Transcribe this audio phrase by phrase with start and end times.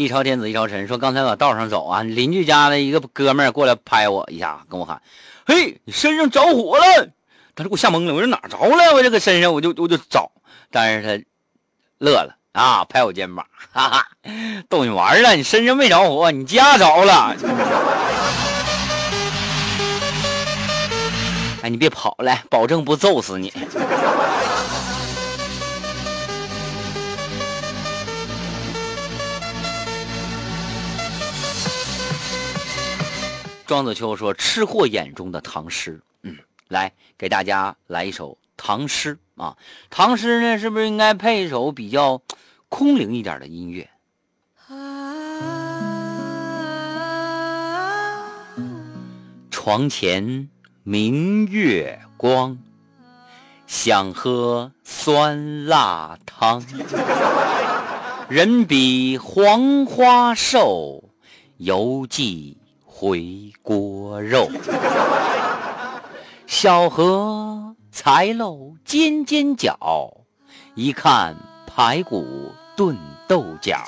[0.00, 5.02] 一朝天子一朝臣，说刚才搁道上走啊，邻居家的一个哥们儿过来拍我一下，跟我喊
[5.44, 7.10] ：“嘿，你身上着火了！”
[7.54, 8.94] 他说给我吓懵了，我说哪着了？
[8.94, 10.32] 我这个身上我就我就找，
[10.70, 11.22] 但是他
[11.98, 14.06] 乐了啊，拍我肩膀，哈哈，
[14.70, 17.36] 逗你玩了，你身上没着火，你家着了。
[21.60, 23.52] 哎，你别跑了，保证不揍死你。
[33.70, 39.56] 庄子秋说：“吃货眼中的唐诗，嗯，来给大家来一首唐诗啊。
[39.90, 42.20] 唐诗呢，是不是应该配一首比较
[42.68, 43.88] 空灵一点的音乐？
[49.52, 50.48] 床前
[50.82, 52.58] 明月光，
[53.68, 56.60] 想喝酸辣汤。
[58.28, 61.04] 人比黄花瘦，
[61.58, 62.56] 犹记。”
[63.00, 64.50] 回锅肉，
[66.46, 69.78] 小河才露尖尖角，
[70.74, 71.34] 一看
[71.66, 73.78] 排骨炖豆角。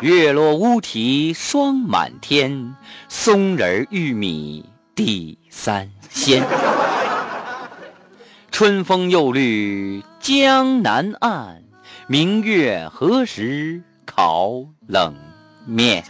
[0.00, 2.74] 月落乌啼霜满天，
[3.10, 6.42] 松仁玉米地三鲜。
[8.50, 11.62] 春风又绿江南岸，
[12.06, 15.14] 明月何时烤冷
[15.66, 16.02] 面？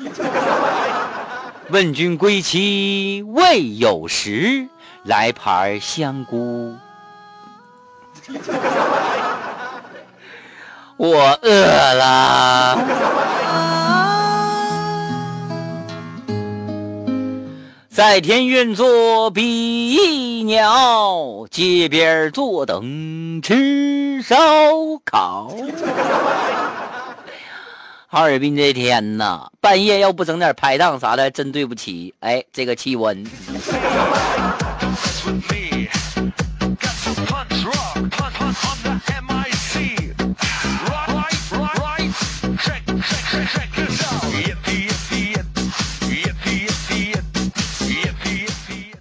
[1.70, 4.66] 问君归期未有时，
[5.04, 6.74] 来盘香菇。
[10.96, 12.78] 我饿了。
[17.88, 24.36] 在天愿作比翼鸟，街边坐等吃烧
[25.04, 25.52] 烤。
[28.12, 32.12] 哈尔滨这天呐，半夜要不整点排档啥的，真对不起。
[32.18, 33.24] 哎，这个气温。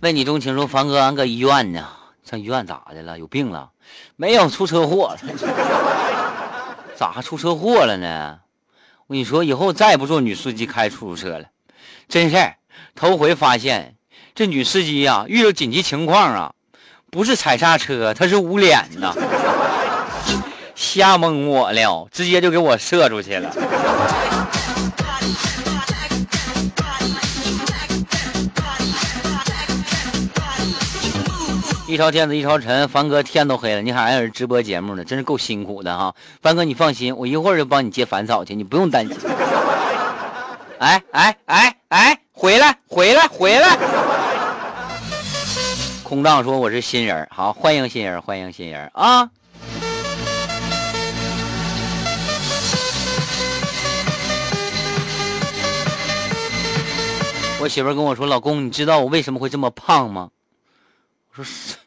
[0.02, 1.88] 为你钟情说，凡哥，俺搁医院呢，
[2.24, 3.18] 上医院咋的了？
[3.18, 3.72] 有病了？
[4.16, 5.20] 没有，出车祸了。
[6.96, 8.38] 咋出车祸了呢？
[9.10, 11.46] 我跟你说，以后再也不坐女司机开出租车了，
[12.08, 12.58] 真事儿。
[12.94, 13.96] 头回发现
[14.36, 16.54] 这女司机呀，遇到紧急情况啊，
[17.10, 19.16] 不是踩刹车，她是捂脸呐，
[20.76, 23.52] 吓蒙我了，直接就给我射出去了。
[31.90, 36.14] 一朝天子一朝臣，凡哥天都黑了，你还让人直播节目呢，真是够辛苦的哈。
[36.40, 39.18] 凡哥，你放心，我一会儿就帮你接凡草去，你不用担心。
[40.78, 43.76] 哎哎哎哎，回来回来回来！
[46.04, 49.28] 空荡说我是新人，好，欢迎新人，欢迎新人啊！
[57.60, 60.30] 我媳妇跟我说，老公，你知道我为什么会这么胖吗？
[61.40, 61.78] 我说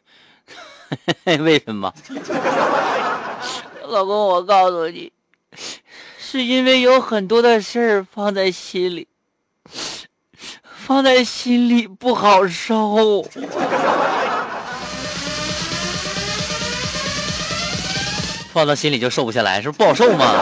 [1.27, 1.93] 是， 为什么？
[3.85, 5.11] 老公，我告诉你，
[6.17, 9.07] 是因为有很多的事儿放在心里，
[10.85, 13.23] 放在心里不好受。
[18.51, 20.33] 放到心里就瘦不下来，是不是不好受吗？